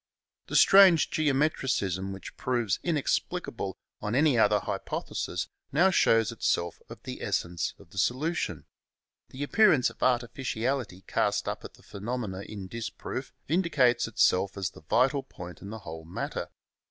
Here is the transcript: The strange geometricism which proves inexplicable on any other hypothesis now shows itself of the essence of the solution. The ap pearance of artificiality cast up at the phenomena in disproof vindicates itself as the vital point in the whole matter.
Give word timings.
The 0.47 0.55
strange 0.55 1.11
geometricism 1.11 2.11
which 2.11 2.35
proves 2.35 2.79
inexplicable 2.81 3.77
on 4.01 4.15
any 4.15 4.35
other 4.35 4.59
hypothesis 4.61 5.47
now 5.71 5.91
shows 5.91 6.31
itself 6.31 6.81
of 6.89 7.03
the 7.03 7.21
essence 7.21 7.75
of 7.77 7.91
the 7.91 7.99
solution. 7.99 8.65
The 9.29 9.43
ap 9.43 9.51
pearance 9.51 9.91
of 9.91 10.01
artificiality 10.01 11.03
cast 11.05 11.47
up 11.47 11.63
at 11.63 11.75
the 11.75 11.83
phenomena 11.83 12.39
in 12.41 12.65
disproof 12.65 13.31
vindicates 13.47 14.07
itself 14.07 14.57
as 14.57 14.71
the 14.71 14.81
vital 14.81 15.21
point 15.21 15.61
in 15.61 15.69
the 15.69 15.77
whole 15.85 16.03
matter. 16.05 16.47